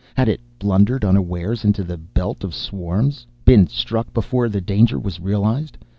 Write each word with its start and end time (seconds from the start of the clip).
Had 0.15 0.27
it 0.29 0.41
blundered 0.57 1.05
unawares 1.05 1.63
into 1.63 1.83
the 1.83 1.95
belt 1.95 2.43
of 2.43 2.55
swarms 2.55 3.27
been 3.45 3.67
struck 3.67 4.11
before 4.15 4.49
the 4.49 4.59
danger 4.59 4.97
was 4.97 5.19
realized? 5.19 5.77